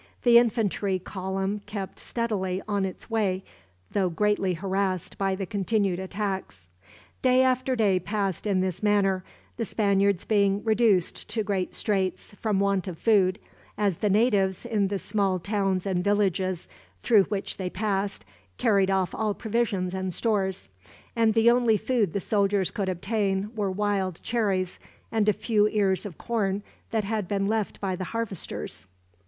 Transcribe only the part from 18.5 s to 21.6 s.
carried off all provisions and stores; and the